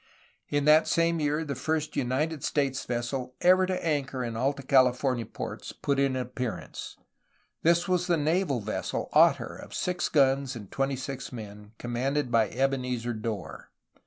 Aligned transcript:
In 0.49 0.65
that 0.65 0.87
same 0.87 1.19
year 1.19 1.45
the 1.45 1.53
first 1.53 1.95
United 1.95 2.43
States 2.43 2.85
vessel 2.85 3.35
ever 3.41 3.67
to 3.67 3.85
anchor 3.85 4.23
in 4.23 4.35
Alta 4.35 4.63
California 4.63 5.27
ports 5.27 5.73
put 5.73 5.99
in 5.99 6.15
an 6.15 6.21
appearance. 6.23 6.97
This 7.61 7.87
was 7.87 8.07
the 8.07 8.17
naval 8.17 8.61
vessel 8.61 9.09
Ottery 9.13 9.61
of 9.61 9.75
six 9.75 10.09
guns 10.09 10.55
and 10.55 10.71
twenty 10.71 10.95
six 10.95 11.31
men, 11.31 11.73
com 11.77 11.93
manded 11.93 12.31
by 12.31 12.49
Ebenezer 12.49 13.13
Dorr. 13.13 13.69